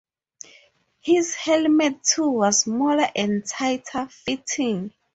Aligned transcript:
His 1.01 1.35
helmet 1.35 2.03
too 2.03 2.27
was 2.27 2.61
smaller 2.61 3.07
and 3.15 3.45
tighter-fitting. 3.45 4.91